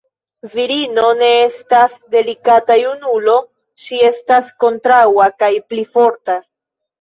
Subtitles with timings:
[0.51, 3.35] Virino ne estas delikata junulo,
[3.85, 6.41] ŝi estas kontraŭa kaj pli forta.